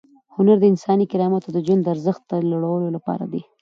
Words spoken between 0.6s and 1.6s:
انساني کرامت او د